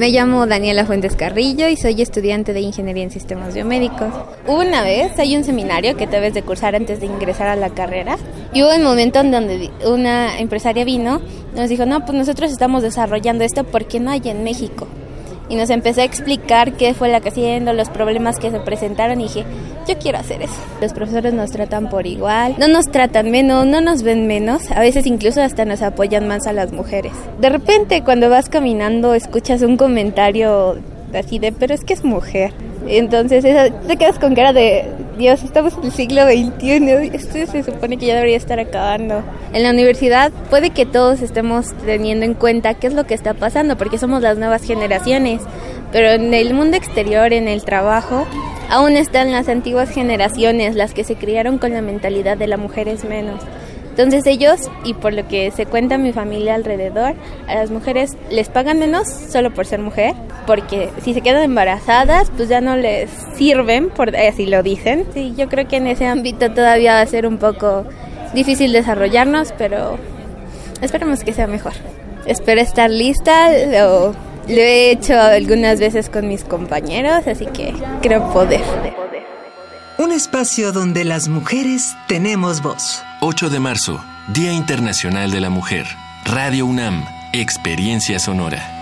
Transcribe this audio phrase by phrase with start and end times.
[0.00, 4.08] Me llamo Daniela Fuentes Carrillo y soy estudiante de Ingeniería en Sistemas Biomédicos.
[4.46, 8.16] Una vez hay un seminario que debes de cursar antes de ingresar a la carrera
[8.54, 11.20] y hubo un momento en donde una empresaria vino
[11.54, 14.88] y nos dijo, no, pues nosotros estamos desarrollando esto porque no hay en México
[15.50, 19.20] y nos empezó a explicar qué fue la que haciendo, los problemas que se presentaron
[19.20, 19.44] y dije,
[19.86, 20.54] yo quiero hacer eso.
[20.80, 24.80] Los profesores nos tratan por igual, no nos tratan menos, no nos ven menos, a
[24.80, 27.12] veces incluso hasta nos apoyan más a las mujeres.
[27.40, 30.78] De repente cuando vas caminando escuchas un comentario
[31.12, 32.52] así de, pero es que es mujer.
[32.86, 33.44] Entonces
[33.86, 34.84] te quedas con cara de,
[35.20, 39.22] Dios, estamos en el siglo XXI, esto se supone que ya debería estar acabando.
[39.52, 43.34] En la universidad puede que todos estemos teniendo en cuenta qué es lo que está
[43.34, 45.42] pasando, porque somos las nuevas generaciones,
[45.92, 48.26] pero en el mundo exterior, en el trabajo,
[48.70, 52.88] aún están las antiguas generaciones, las que se criaron con la mentalidad de la mujer
[52.88, 53.42] es menos.
[53.90, 57.14] Entonces ellos, y por lo que se cuenta mi familia alrededor,
[57.48, 60.14] a las mujeres les pagan menos solo por ser mujer,
[60.46, 65.04] porque si se quedan embarazadas, pues ya no les sirven, por así lo dicen.
[65.12, 67.84] Sí, yo creo que en ese ámbito todavía va a ser un poco
[68.32, 69.98] difícil desarrollarnos, pero
[70.80, 71.72] esperemos que sea mejor.
[72.26, 74.14] Espero estar lista, lo, lo
[74.48, 78.62] he hecho algunas veces con mis compañeros, así que creo poder.
[79.98, 83.02] Un espacio donde las mujeres tenemos voz.
[83.22, 85.86] 8 de marzo, Día Internacional de la Mujer.
[86.24, 87.04] Radio UNAM,
[87.34, 88.79] Experiencia Sonora.